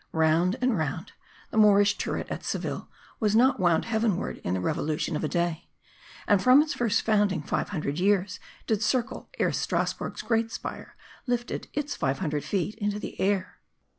[0.13, 1.11] Round and round,
[1.51, 5.69] the Moorish turret at Seville was not wound heavenward in the revolution of a day;
[6.27, 10.95] 'and from its first founding, five hundred years did circle, ere Strasbourg's great spire
[11.27, 13.59] lifted its five hundred feet into the air.